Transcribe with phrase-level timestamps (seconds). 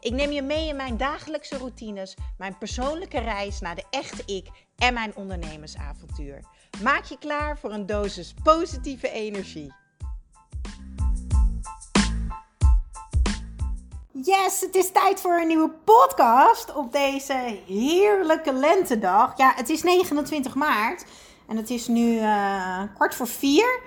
[0.00, 4.46] Ik neem je mee in mijn dagelijkse routines, mijn persoonlijke reis naar de echte ik
[4.76, 6.44] en mijn ondernemersavontuur.
[6.82, 9.72] Maak je klaar voor een dosis positieve energie.
[14.22, 19.36] Yes, het is tijd voor een nieuwe podcast op deze heerlijke lentedag.
[19.36, 21.04] Ja, het is 29 maart
[21.48, 23.80] en het is nu uh, kwart voor vier.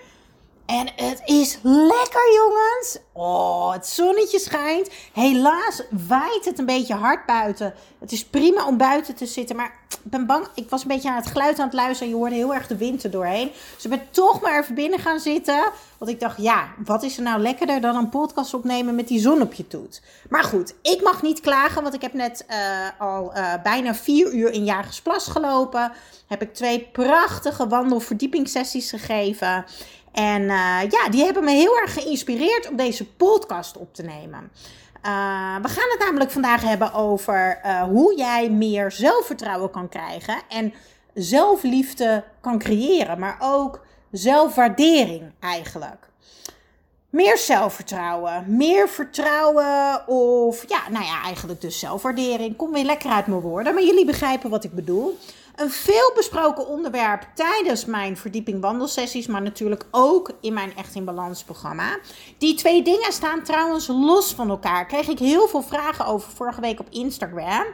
[0.72, 2.98] En het is lekker, jongens.
[3.14, 4.90] Oh, het zonnetje schijnt.
[5.14, 7.74] Helaas waait het een beetje hard buiten.
[8.00, 9.56] Het is prima om buiten te zitten.
[9.56, 10.48] Maar ik ben bang.
[10.56, 12.04] Ik was een beetje aan het geluid aan het luisteren.
[12.04, 13.52] En je hoorde heel erg de wind er doorheen.
[13.76, 15.63] Dus ik ben toch maar even binnen gaan zitten.
[15.98, 19.20] Want ik dacht, ja, wat is er nou lekkerder dan een podcast opnemen met die
[19.20, 20.02] zon op je toet?
[20.30, 21.82] Maar goed, ik mag niet klagen.
[21.82, 22.58] Want ik heb net uh,
[22.98, 25.91] al uh, bijna vier uur in Jagersplas gelopen.
[26.28, 29.66] Heb ik twee prachtige wandelverdiepingssessies gegeven.
[30.12, 34.51] En uh, ja, die hebben me heel erg geïnspireerd om deze podcast op te nemen.
[35.05, 40.41] Uh, we gaan het namelijk vandaag hebben over uh, hoe jij meer zelfvertrouwen kan krijgen
[40.49, 40.73] en
[41.13, 46.09] zelfliefde kan creëren, maar ook zelfwaardering eigenlijk.
[47.09, 52.55] Meer zelfvertrouwen, meer vertrouwen of ja, nou ja, eigenlijk dus zelfwaardering.
[52.55, 55.17] Kom weer lekker uit mijn woorden, maar jullie begrijpen wat ik bedoel.
[55.55, 61.05] Een veel besproken onderwerp tijdens mijn verdieping wandelsessies, maar natuurlijk ook in mijn Echt in
[61.05, 61.98] Balans programma.
[62.38, 64.85] Die twee dingen staan trouwens los van elkaar.
[64.85, 67.66] Kreeg ik heel veel vragen over vorige week op Instagram.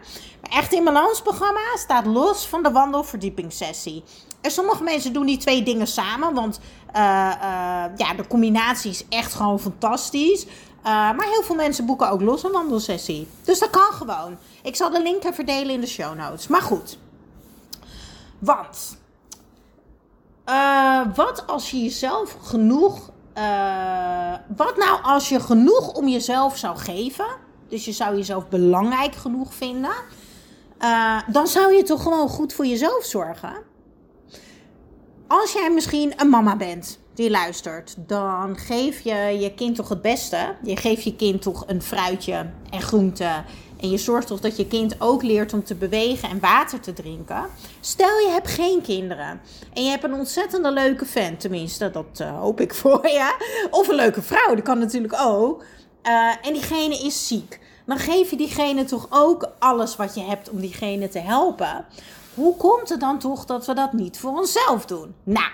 [0.41, 4.03] Mijn Echt in Balans programma staat los van de wandelverdiepingssessie.
[4.41, 6.59] En sommige mensen doen die twee dingen samen, want
[6.95, 10.45] uh, uh, ja, de combinatie is echt gewoon fantastisch.
[10.45, 13.27] Uh, maar heel veel mensen boeken ook los een wandelsessie.
[13.43, 14.37] Dus dat kan gewoon.
[14.63, 16.47] Ik zal de link even delen in de show notes.
[16.47, 16.97] Maar goed.
[18.39, 18.97] Want,
[20.49, 23.11] uh, wat als je jezelf genoeg.
[23.37, 27.27] Uh, wat nou als je genoeg om jezelf zou geven?
[27.67, 29.95] Dus je zou jezelf belangrijk genoeg vinden.
[30.81, 33.53] Uh, dan zou je toch gewoon goed voor jezelf zorgen.
[35.27, 40.01] Als jij misschien een mama bent die luistert, dan geef je je kind toch het
[40.01, 40.55] beste.
[40.63, 43.43] Je geeft je kind toch een fruitje en groente
[43.79, 46.93] en je zorgt toch dat je kind ook leert om te bewegen en water te
[46.93, 47.45] drinken.
[47.79, 49.41] Stel je hebt geen kinderen
[49.73, 53.35] en je hebt een ontzettende leuke fan, tenminste, dat uh, hoop ik voor je.
[53.71, 55.63] Of een leuke vrouw, dat kan natuurlijk ook.
[56.03, 57.59] Uh, en diegene is ziek.
[57.85, 61.85] Dan geef je diegene toch ook alles wat je hebt om diegene te helpen.
[62.33, 65.15] Hoe komt het dan toch dat we dat niet voor onszelf doen?
[65.23, 65.49] Nou,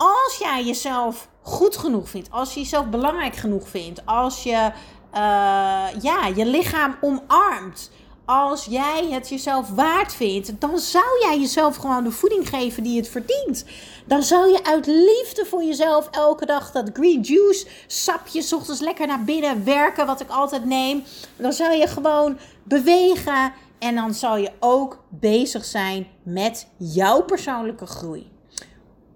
[0.00, 4.72] als jij jezelf goed genoeg vindt, als je jezelf belangrijk genoeg vindt, als je
[5.14, 7.90] uh, ja, je lichaam omarmt.
[8.24, 12.96] Als jij het jezelf waard vindt, dan zou jij jezelf gewoon de voeding geven die
[12.96, 13.64] het verdient.
[14.04, 19.06] Dan zou je uit liefde voor jezelf elke dag dat green juice sapje, ochtends lekker
[19.06, 21.04] naar binnen werken, wat ik altijd neem.
[21.36, 27.86] Dan zou je gewoon bewegen en dan zal je ook bezig zijn met jouw persoonlijke
[27.86, 28.39] groei.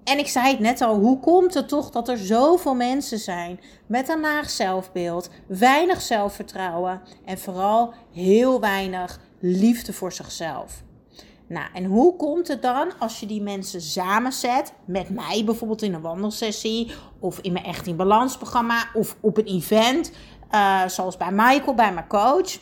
[0.05, 3.61] En ik zei het net al, hoe komt het toch dat er zoveel mensen zijn
[3.87, 10.83] met een laag zelfbeeld, weinig zelfvertrouwen en vooral heel weinig liefde voor zichzelf?
[11.47, 15.95] Nou, en hoe komt het dan als je die mensen samenzet, met mij bijvoorbeeld in
[15.95, 20.13] een wandelsessie, of in mijn Echt in Balans programma, of op een event,
[20.53, 22.59] uh, zoals bij Michael, bij mijn coach,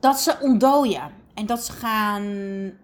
[0.00, 2.24] dat ze ontdooien en dat ze gaan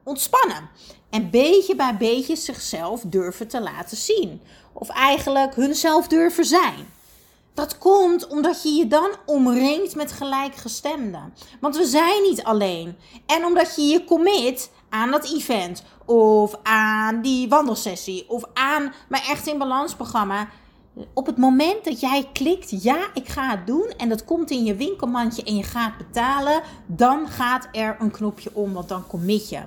[0.03, 0.69] ontspannen.
[1.11, 4.41] En beetje bij beetje zichzelf durven te laten zien.
[4.73, 6.87] Of eigenlijk hunzelf durven zijn.
[7.55, 11.35] Dat komt omdat je je dan omringt met gelijkgestemden.
[11.61, 12.97] Want we zijn niet alleen.
[13.27, 15.83] En omdat je je commit aan dat event.
[16.05, 18.29] Of aan die wandelsessie.
[18.29, 20.49] Of aan mijn Echt in Balans programma.
[21.13, 23.93] Op het moment dat jij klikt, ja, ik ga het doen.
[23.97, 26.63] En dat komt in je winkelmandje en je gaat betalen.
[26.87, 29.61] Dan gaat er een knopje om, want dan commit je.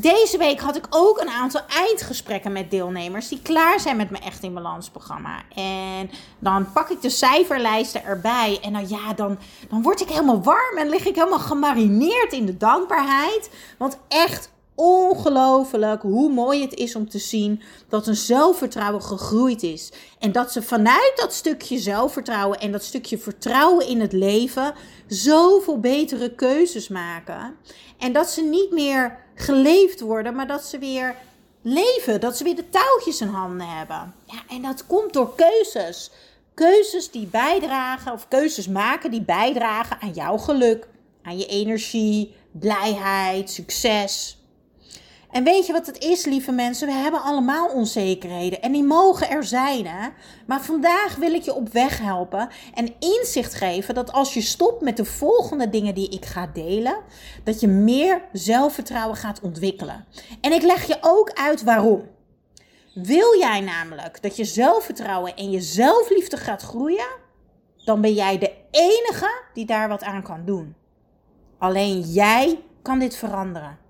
[0.00, 4.22] Deze week had ik ook een aantal eindgesprekken met deelnemers die klaar zijn met mijn
[4.22, 5.42] Echt in Balans programma.
[5.54, 8.58] En dan pak ik de cijferlijsten erbij.
[8.62, 12.46] En dan, ja, dan, dan word ik helemaal warm en lig ik helemaal gemarineerd in
[12.46, 13.50] de dankbaarheid.
[13.78, 14.50] Want echt
[14.80, 19.92] ongelooflijk hoe mooi het is om te zien dat een zelfvertrouwen gegroeid is.
[20.18, 24.74] En dat ze vanuit dat stukje zelfvertrouwen en dat stukje vertrouwen in het leven
[25.06, 27.56] zoveel betere keuzes maken.
[27.98, 31.14] En dat ze niet meer geleefd worden, maar dat ze weer
[31.62, 32.20] leven.
[32.20, 34.14] Dat ze weer de touwtjes in handen hebben.
[34.24, 36.10] Ja, en dat komt door keuzes.
[36.54, 40.88] Keuzes die bijdragen, of keuzes maken die bijdragen aan jouw geluk,
[41.22, 44.37] aan je energie, blijheid, succes.
[45.30, 46.86] En weet je wat het is, lieve mensen?
[46.86, 49.86] We hebben allemaal onzekerheden en die mogen er zijn.
[49.86, 50.08] Hè?
[50.46, 54.82] Maar vandaag wil ik je op weg helpen en inzicht geven dat als je stopt
[54.82, 56.96] met de volgende dingen die ik ga delen,
[57.44, 60.04] dat je meer zelfvertrouwen gaat ontwikkelen.
[60.40, 62.08] En ik leg je ook uit waarom.
[62.94, 67.06] Wil jij namelijk dat je zelfvertrouwen en je zelfliefde gaat groeien,
[67.84, 70.74] dan ben jij de enige die daar wat aan kan doen.
[71.58, 73.87] Alleen jij kan dit veranderen.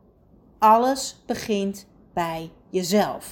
[0.58, 3.26] Alles begint bij jezelf.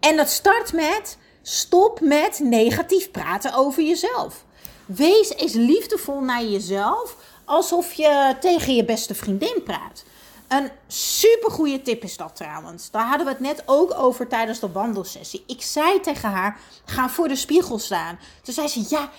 [0.00, 4.44] En dat start met stop met negatief praten over jezelf.
[4.86, 10.04] Wees eens liefdevol naar jezelf alsof je tegen je beste vriendin praat.
[10.48, 12.90] Een supergoeie tip is dat trouwens.
[12.90, 15.44] Daar hadden we het net ook over tijdens de wandelsessie.
[15.46, 18.18] Ik zei tegen haar: ga voor de spiegel staan.
[18.42, 19.10] Toen zei ze: ja,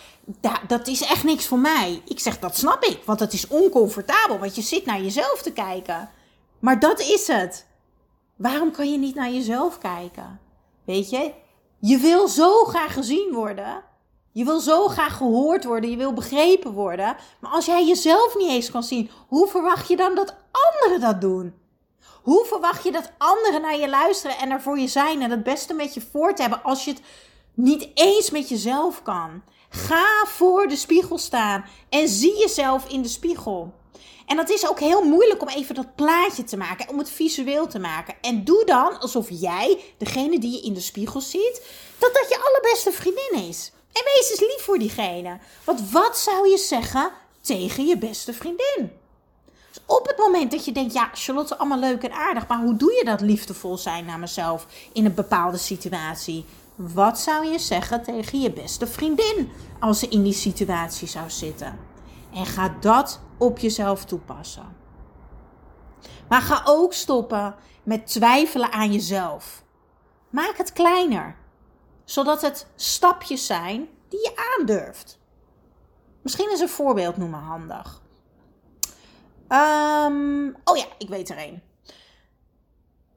[0.67, 2.01] dat is echt niks voor mij.
[2.05, 5.51] Ik zeg: dat snap ik, want het is oncomfortabel, want je zit naar jezelf te
[5.51, 6.09] kijken.
[6.63, 7.67] Maar dat is het.
[8.35, 10.39] Waarom kan je niet naar jezelf kijken?
[10.85, 11.33] Weet je,
[11.79, 13.83] je wil zo graag gezien worden.
[14.31, 15.89] Je wil zo graag gehoord worden.
[15.89, 17.15] Je wil begrepen worden.
[17.39, 21.21] Maar als jij jezelf niet eens kan zien, hoe verwacht je dan dat anderen dat
[21.21, 21.53] doen?
[22.21, 25.43] Hoe verwacht je dat anderen naar je luisteren en er voor je zijn en het
[25.43, 27.01] beste met je voor te hebben als je het
[27.53, 29.43] niet eens met jezelf kan?
[29.69, 33.73] Ga voor de spiegel staan en zie jezelf in de spiegel.
[34.25, 37.67] En dat is ook heel moeilijk om even dat plaatje te maken, om het visueel
[37.67, 38.15] te maken.
[38.21, 41.61] En doe dan alsof jij, degene die je in de spiegel ziet,
[41.99, 43.71] dat dat je allerbeste vriendin is.
[43.93, 45.37] En wees eens lief voor diegene.
[45.63, 47.11] Want wat zou je zeggen
[47.41, 48.91] tegen je beste vriendin?
[49.69, 52.75] Dus op het moment dat je denkt, ja, Charlotte, allemaal leuk en aardig, maar hoe
[52.75, 56.45] doe je dat liefdevol zijn naar mezelf in een bepaalde situatie?
[56.75, 61.92] Wat zou je zeggen tegen je beste vriendin als ze in die situatie zou zitten?
[62.33, 64.75] En ga dat op jezelf toepassen.
[66.29, 69.63] Maar ga ook stoppen met twijfelen aan jezelf.
[70.29, 71.35] Maak het kleiner,
[72.03, 75.19] zodat het stapjes zijn die je aandurft.
[76.21, 78.01] Misschien is een voorbeeld noemen handig.
[79.47, 81.61] Um, oh ja, ik weet er een.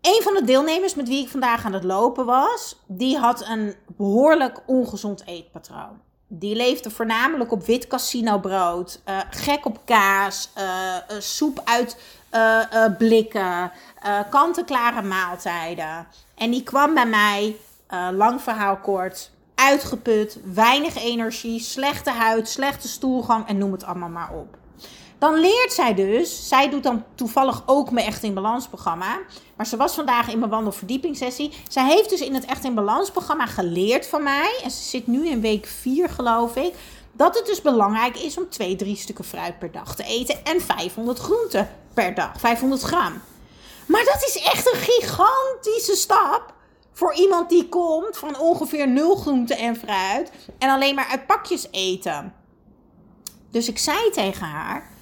[0.00, 3.74] Een van de deelnemers met wie ik vandaag aan het lopen was, die had een
[3.96, 6.00] behoorlijk ongezond eetpatroon.
[6.28, 11.96] Die leefde voornamelijk op wit casinobrood, uh, gek op kaas, uh, uh, soep uit
[12.98, 13.72] blikken,
[14.30, 16.06] kant-en-klare maaltijden.
[16.34, 17.56] En die kwam bij mij,
[18.12, 24.32] lang verhaal kort, uitgeput, weinig energie, slechte huid, slechte stoelgang en noem het allemaal maar
[24.32, 24.56] op.
[25.18, 29.18] Dan leert zij dus, zij doet dan toevallig ook mijn Echt in Balans programma.
[29.56, 31.52] Maar ze was vandaag in mijn wandelverdiepingsessie.
[31.68, 34.60] Zij heeft dus in het Echt in Balans programma geleerd van mij.
[34.62, 36.74] En ze zit nu in week 4 geloof ik.
[37.12, 40.44] Dat het dus belangrijk is om 2, 3 stukken fruit per dag te eten.
[40.44, 42.40] En 500 groenten per dag.
[42.40, 43.20] 500 gram.
[43.86, 46.54] Maar dat is echt een gigantische stap
[46.92, 50.30] voor iemand die komt van ongeveer 0 groenten en fruit.
[50.58, 52.34] En alleen maar uit pakjes eten.
[53.50, 54.94] Dus ik zei tegen haar: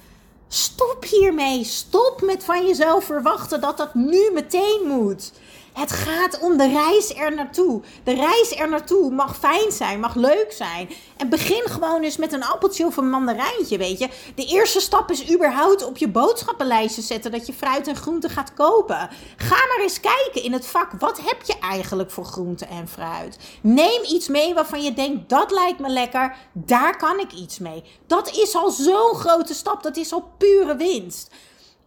[0.55, 1.63] Stop hiermee.
[1.63, 5.31] Stop met van jezelf verwachten dat dat nu meteen moet.
[5.75, 7.81] Het gaat om de reis er naartoe.
[8.03, 10.89] De reis er naartoe mag fijn zijn, mag leuk zijn.
[11.17, 14.09] En begin gewoon eens met een appeltje of een mandarijntje, weet je.
[14.35, 18.53] De eerste stap is überhaupt op je boodschappenlijstje zetten dat je fruit en groenten gaat
[18.53, 19.09] kopen.
[19.35, 20.91] Ga maar eens kijken in het vak.
[20.99, 23.37] Wat heb je eigenlijk voor groenten en fruit?
[23.61, 26.35] Neem iets mee waarvan je denkt, dat lijkt me lekker.
[26.53, 27.83] Daar kan ik iets mee.
[28.07, 29.83] Dat is al zo'n grote stap.
[29.83, 31.31] Dat is al pure winst.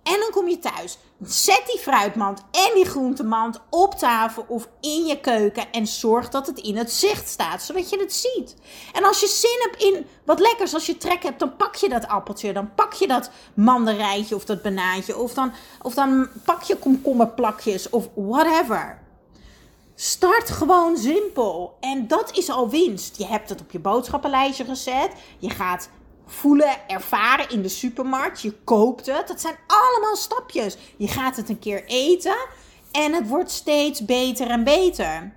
[0.03, 0.99] En dan kom je thuis.
[1.23, 5.73] Zet die fruitmand en die groentemand op tafel of in je keuken.
[5.73, 8.57] En zorg dat het in het zicht staat, zodat je het ziet.
[8.93, 11.89] En als je zin hebt in wat lekkers, als je trek hebt, dan pak je
[11.89, 12.53] dat appeltje.
[12.53, 15.19] Dan pak je dat mandarijntje of dat banaantje.
[15.19, 19.07] Of dan, of dan pak je komkommerplakjes of whatever.
[19.95, 21.77] Start gewoon simpel.
[21.81, 23.17] En dat is al winst.
[23.17, 25.13] Je hebt het op je boodschappenlijstje gezet.
[25.39, 25.89] Je gaat
[26.29, 28.41] voelen, ervaren in de supermarkt.
[28.41, 29.29] Je koopt het.
[29.29, 30.77] Dat zijn allemaal stapjes.
[30.97, 32.37] Je gaat het een keer eten
[32.93, 35.33] en het wordt steeds beter en beter.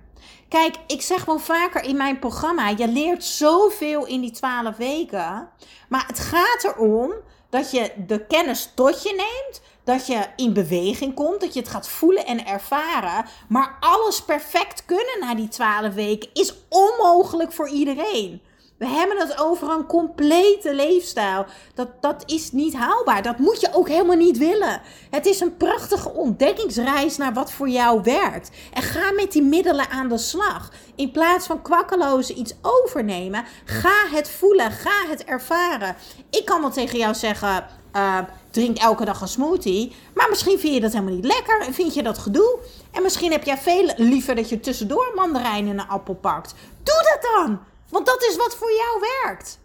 [0.48, 5.48] Kijk, ik zeg wel vaker in mijn programma: je leert zoveel in die 12 weken.
[5.88, 7.12] Maar het gaat erom
[7.50, 9.60] dat je de kennis tot je neemt.
[9.84, 13.24] Dat je in beweging komt, dat je het gaat voelen en ervaren.
[13.48, 18.42] Maar alles perfect kunnen na die 12 weken is onmogelijk voor iedereen.
[18.82, 21.44] We hebben het over een complete leefstijl.
[21.74, 23.22] Dat, dat is niet haalbaar.
[23.22, 24.80] Dat moet je ook helemaal niet willen.
[25.10, 28.50] Het is een prachtige ontdekkingsreis naar wat voor jou werkt.
[28.72, 30.70] En ga met die middelen aan de slag.
[30.94, 35.96] In plaats van kwakkeloos iets overnemen, ga het voelen, ga het ervaren.
[36.30, 37.66] Ik kan wel tegen jou zeggen.
[37.96, 38.18] Uh,
[38.50, 39.96] drink elke dag een smoothie.
[40.14, 42.58] Maar misschien vind je dat helemaal niet lekker en vind je dat gedoe.
[42.92, 46.54] En misschien heb jij veel liever dat je tussendoor mandarijn en een appel pakt.
[46.82, 47.71] Doe dat dan!
[47.92, 49.58] Want dat is wat voor jou werkt.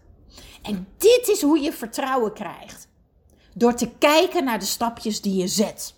[0.62, 2.88] En dit is hoe je vertrouwen krijgt.
[3.54, 5.94] Door te kijken naar de stapjes die je zet.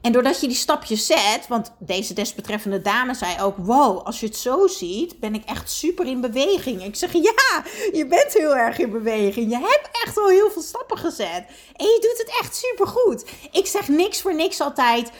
[0.00, 4.26] En doordat je die stapjes zet, want deze desbetreffende dame zei ook: Wow, als je
[4.26, 6.84] het zo ziet, ben ik echt super in beweging.
[6.84, 9.50] Ik zeg: Ja, je bent heel erg in beweging.
[9.50, 11.44] Je hebt echt al heel veel stappen gezet.
[11.76, 13.24] En je doet het echt super goed.
[13.52, 15.10] Ik zeg niks voor niks altijd: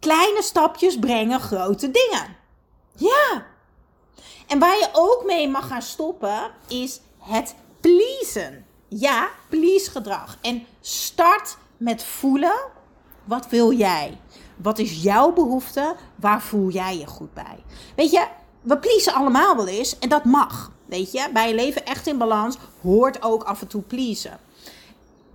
[0.00, 2.36] kleine stapjes brengen grote dingen.
[2.94, 3.46] Ja,
[4.48, 8.64] en waar je ook mee mag gaan stoppen, is het pleasen.
[8.88, 10.38] Ja, please gedrag.
[10.40, 12.60] En start met voelen.
[13.24, 14.18] Wat wil jij?
[14.56, 15.94] Wat is jouw behoefte?
[16.14, 17.64] Waar voel jij je goed bij?
[17.96, 18.26] Weet je,
[18.60, 20.72] we pleasen allemaal wel eens en dat mag.
[20.86, 24.38] Weet je, bij een leven echt in balans hoort ook af en toe pleasen.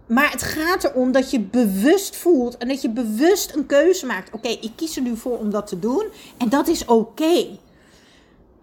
[0.05, 4.32] Maar het gaat erom dat je bewust voelt en dat je bewust een keuze maakt.
[4.32, 6.05] Oké, ik kies er nu voor om dat te doen
[6.38, 7.58] en dat is oké.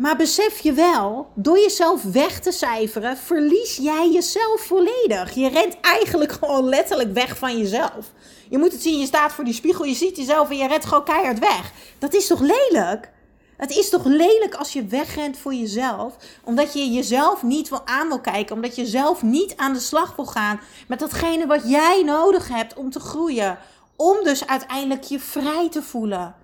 [0.00, 5.34] Maar besef je wel, door jezelf weg te cijferen, verlies jij jezelf volledig.
[5.34, 8.12] Je rent eigenlijk gewoon letterlijk weg van jezelf.
[8.48, 10.84] Je moet het zien, je staat voor die spiegel, je ziet jezelf en je rent
[10.84, 11.72] gewoon keihard weg.
[11.98, 13.10] Dat is toch lelijk?
[13.56, 18.08] Het is toch lelijk als je wegrent voor jezelf, omdat je jezelf niet wil aan
[18.08, 22.02] wil kijken, omdat je zelf niet aan de slag wil gaan met datgene wat jij
[22.02, 23.58] nodig hebt om te groeien.
[23.96, 26.34] Om dus uiteindelijk je vrij te voelen.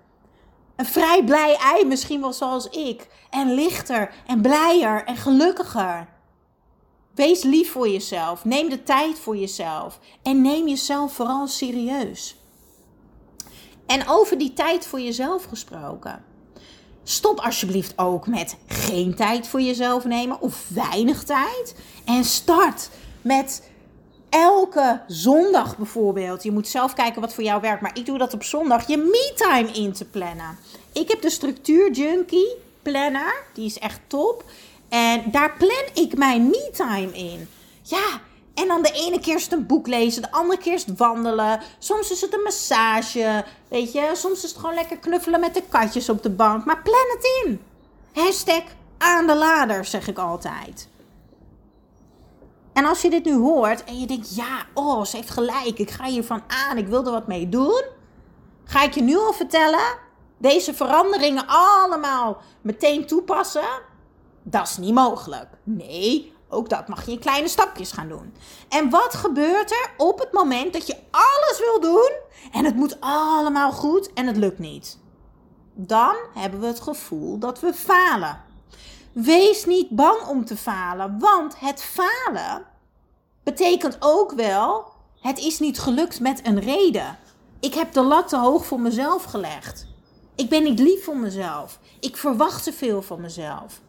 [0.77, 3.07] Een vrij blij ei, misschien wel zoals ik.
[3.29, 6.07] En lichter en blijer en gelukkiger.
[7.15, 8.45] Wees lief voor jezelf.
[8.45, 9.99] Neem de tijd voor jezelf.
[10.23, 12.35] En neem jezelf vooral serieus.
[13.85, 16.23] En over die tijd voor jezelf gesproken.
[17.03, 21.75] Stop alsjeblieft ook met geen tijd voor jezelf nemen of weinig tijd.
[22.05, 22.89] En start
[23.21, 23.71] met
[24.29, 28.33] elke zondag bijvoorbeeld, je moet zelf kijken wat voor jou werkt, maar ik doe dat
[28.33, 30.57] op zondag, je me-time in te plannen.
[30.93, 34.43] Ik heb de structuur junkie planner, die is echt top.
[34.89, 37.49] En daar plan ik mijn me-time in.
[37.81, 38.21] Ja,
[38.53, 40.97] en dan de ene keer is het een boek lezen, de andere keer is het
[40.97, 41.61] wandelen.
[41.79, 44.11] Soms is het een massage, weet je.
[44.13, 46.65] Soms is het gewoon lekker knuffelen met de katjes op de bank.
[46.65, 47.61] Maar plan het in.
[48.13, 48.63] Hashtag
[48.97, 50.87] aan de lader, zeg ik altijd.
[52.77, 55.91] En als je dit nu hoort en je denkt, ja, oh, ze heeft gelijk, ik
[55.91, 57.83] ga hiervan aan, ik wil er wat mee doen.
[58.63, 59.97] Ga ik je nu al vertellen,
[60.37, 63.81] deze veranderingen allemaal meteen toepassen?
[64.43, 65.47] Dat is niet mogelijk.
[65.63, 68.33] Nee, ook dat mag je in kleine stapjes gaan doen.
[68.69, 72.11] En wat gebeurt er op het moment dat je alles wil doen
[72.51, 74.99] en het moet allemaal goed en het lukt niet?
[75.73, 78.46] Dan hebben we het gevoel dat we falen.
[79.23, 82.65] Wees niet bang om te falen, want het falen
[83.43, 84.85] betekent ook wel:
[85.19, 87.17] het is niet gelukt met een reden.
[87.59, 89.87] Ik heb de lat te hoog voor mezelf gelegd.
[90.35, 91.79] Ik ben niet lief voor mezelf.
[91.99, 93.81] Ik verwacht te veel van mezelf.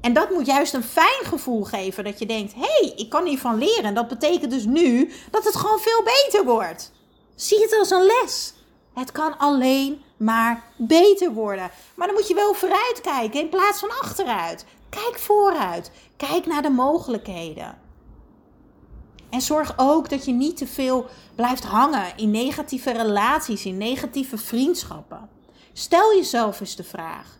[0.00, 2.04] En dat moet juist een fijn gevoel geven.
[2.04, 3.84] Dat je denkt: hé, hey, ik kan hiervan leren.
[3.84, 6.92] En dat betekent dus nu dat het gewoon veel beter wordt.
[7.34, 8.54] Zie het als een les.
[8.94, 11.70] Het kan alleen maar beter worden.
[11.94, 14.64] Maar dan moet je wel vooruit kijken in plaats van achteruit.
[14.88, 15.90] Kijk vooruit.
[16.16, 17.78] Kijk naar de mogelijkheden.
[19.30, 24.38] En zorg ook dat je niet te veel blijft hangen in negatieve relaties, in negatieve
[24.38, 25.28] vriendschappen.
[25.72, 27.38] Stel jezelf eens de vraag: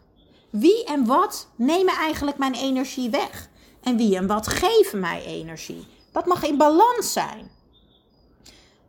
[0.50, 3.49] wie en wat nemen eigenlijk mijn energie weg?
[3.82, 5.87] En wie en wat geven mij energie?
[6.12, 7.50] Dat mag in balans zijn.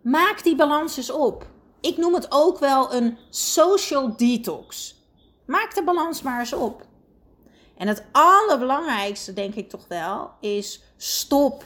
[0.01, 1.45] Maak die balans eens op.
[1.83, 4.95] Ik noem het ook wel een social detox.
[5.45, 6.85] Maak de balans maar eens op.
[7.77, 11.63] En het allerbelangrijkste, denk ik toch wel, is stop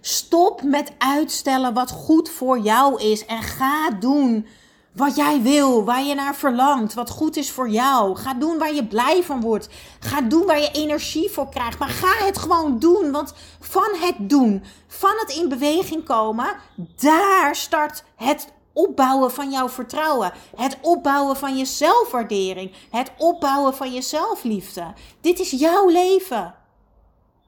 [0.00, 4.46] Stop met uitstellen wat goed voor jou is en ga doen
[4.92, 8.16] wat jij wil, waar je naar verlangt, wat goed is voor jou.
[8.16, 9.68] Ga doen waar je blij van wordt.
[10.00, 11.78] Ga doen waar je energie voor krijgt.
[11.78, 16.56] Maar ga het gewoon doen, want van het doen, van het in beweging komen,
[16.96, 20.32] daar start het opbouwen van jouw vertrouwen.
[20.56, 22.72] Het opbouwen van je zelfwaardering.
[22.90, 24.92] Het opbouwen van je zelfliefde.
[25.20, 26.54] Dit is jouw leven.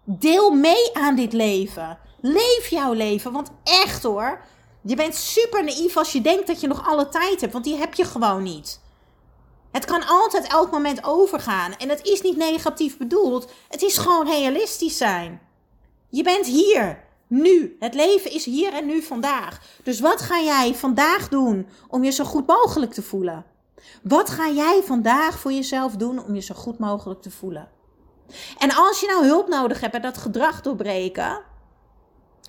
[0.04, 1.98] Deel mee aan dit leven.
[2.20, 3.32] Leef jouw leven.
[3.32, 4.40] Want echt hoor,
[4.82, 7.52] je bent super naïef als je denkt dat je nog alle tijd hebt.
[7.52, 8.80] Want die heb je gewoon niet.
[9.70, 11.76] Het kan altijd elk moment overgaan.
[11.76, 13.52] En het is niet negatief bedoeld.
[13.68, 15.40] Het is gewoon realistisch zijn.
[16.08, 17.76] Je bent hier, nu.
[17.78, 19.60] Het leven is hier en nu vandaag.
[19.82, 23.44] Dus wat ga jij vandaag doen om je zo goed mogelijk te voelen?
[24.02, 27.68] Wat ga jij vandaag voor jezelf doen om je zo goed mogelijk te voelen?
[28.58, 31.42] En als je nou hulp nodig hebt bij dat gedrag doorbreken,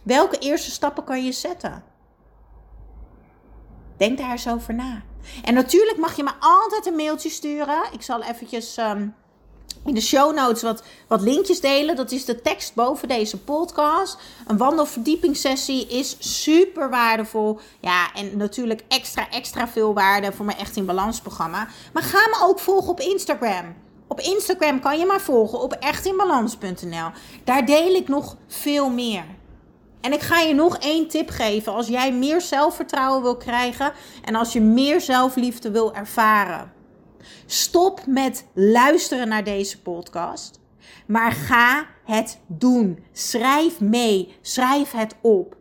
[0.04, 1.84] welke eerste stappen kan je zetten?
[3.98, 5.02] Denk daar eens over na.
[5.44, 7.84] En natuurlijk mag je me altijd een mailtje sturen.
[7.92, 9.08] Ik zal eventjes ehm,
[9.86, 11.96] in de show notes wat, wat linkjes delen.
[11.96, 14.18] Dat is de tekst boven deze podcast.
[14.48, 17.60] Een wandelverdiepingssessie is super waardevol.
[17.80, 21.68] Ja, en natuurlijk extra, extra veel waarde voor mijn Echt in Balans programma.
[21.94, 23.76] Maar ga me ook volgen op Instagram.
[24.08, 27.10] Op Instagram kan je mij volgen op echtinbalans.nl.
[27.44, 29.24] Daar deel ik nog veel meer.
[30.02, 31.74] En ik ga je nog één tip geven.
[31.74, 36.81] Als jij meer zelfvertrouwen wil krijgen en als je meer zelfliefde wil ervaren.
[37.46, 40.60] Stop met luisteren naar deze podcast.
[41.06, 43.04] Maar ga het doen.
[43.12, 44.36] Schrijf mee.
[44.42, 45.56] Schrijf het op.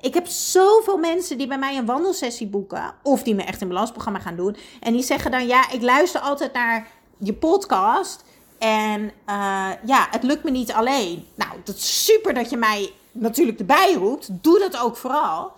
[0.00, 2.94] Ik heb zoveel mensen die bij mij een wandelsessie boeken.
[3.02, 4.56] Of die me echt een balansprogramma gaan doen.
[4.80, 6.86] En die zeggen dan: Ja, ik luister altijd naar
[7.18, 8.24] je podcast.
[8.58, 11.26] En uh, ja, het lukt me niet alleen.
[11.34, 14.42] Nou, dat is super dat je mij natuurlijk erbij roept.
[14.42, 15.52] Doe dat ook vooral.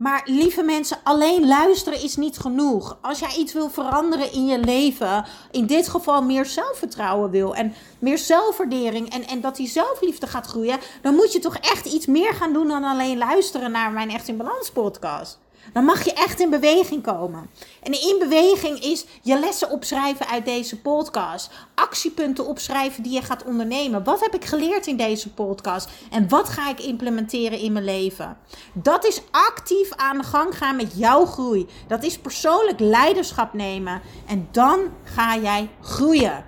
[0.00, 2.98] Maar lieve mensen, alleen luisteren is niet genoeg.
[3.00, 7.74] Als jij iets wil veranderen in je leven, in dit geval meer zelfvertrouwen wil en
[7.98, 12.06] meer zelfwaardering en, en dat die zelfliefde gaat groeien, dan moet je toch echt iets
[12.06, 15.38] meer gaan doen dan alleen luisteren naar mijn Echt in Balans podcast.
[15.72, 17.50] Dan mag je echt in beweging komen.
[17.82, 21.50] En in beweging is je lessen opschrijven uit deze podcast.
[21.74, 24.04] Actiepunten opschrijven die je gaat ondernemen.
[24.04, 25.88] Wat heb ik geleerd in deze podcast?
[26.10, 28.36] En wat ga ik implementeren in mijn leven?
[28.72, 31.66] Dat is actief aan de gang gaan met jouw groei.
[31.88, 34.00] Dat is persoonlijk leiderschap nemen.
[34.26, 36.44] En dan ga jij groeien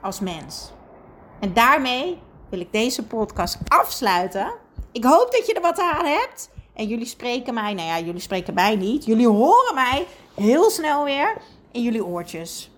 [0.00, 0.70] als mens.
[1.40, 2.18] En daarmee
[2.50, 4.52] wil ik deze podcast afsluiten.
[4.92, 6.50] Ik hoop dat je er wat aan hebt.
[6.78, 9.04] En jullie spreken mij, nou ja, jullie spreken mij niet.
[9.04, 11.36] Jullie horen mij heel snel weer
[11.72, 12.70] in jullie oortjes.